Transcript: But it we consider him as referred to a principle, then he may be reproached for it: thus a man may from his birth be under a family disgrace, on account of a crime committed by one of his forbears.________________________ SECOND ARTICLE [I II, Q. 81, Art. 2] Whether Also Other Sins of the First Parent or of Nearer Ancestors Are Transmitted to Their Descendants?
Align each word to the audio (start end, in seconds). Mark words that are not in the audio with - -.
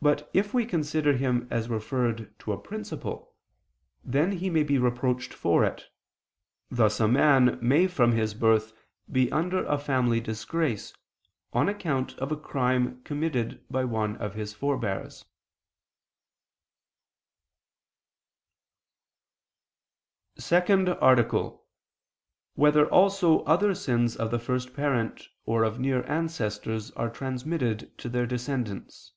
But 0.00 0.28
it 0.34 0.52
we 0.52 0.66
consider 0.66 1.12
him 1.12 1.46
as 1.48 1.68
referred 1.68 2.36
to 2.40 2.50
a 2.50 2.58
principle, 2.58 3.36
then 4.02 4.32
he 4.32 4.50
may 4.50 4.64
be 4.64 4.76
reproached 4.76 5.32
for 5.32 5.64
it: 5.64 5.86
thus 6.72 6.98
a 6.98 7.06
man 7.06 7.56
may 7.62 7.86
from 7.86 8.10
his 8.10 8.34
birth 8.34 8.72
be 9.08 9.30
under 9.30 9.64
a 9.64 9.78
family 9.78 10.18
disgrace, 10.20 10.92
on 11.52 11.68
account 11.68 12.18
of 12.18 12.32
a 12.32 12.36
crime 12.36 13.00
committed 13.04 13.64
by 13.70 13.84
one 13.84 14.16
of 14.16 14.34
his 14.34 14.52
forbears.________________________ 14.52 15.24
SECOND 20.42 20.88
ARTICLE 20.88 21.40
[I 21.40 21.44
II, 21.44 21.48
Q. 21.48 21.54
81, 21.54 21.54
Art. 21.54 22.56
2] 22.56 22.60
Whether 22.80 22.90
Also 22.90 23.44
Other 23.44 23.72
Sins 23.72 24.16
of 24.16 24.32
the 24.32 24.40
First 24.40 24.74
Parent 24.74 25.28
or 25.46 25.62
of 25.62 25.78
Nearer 25.78 26.02
Ancestors 26.06 26.90
Are 26.96 27.08
Transmitted 27.08 27.96
to 27.98 28.08
Their 28.08 28.26
Descendants? 28.26 29.12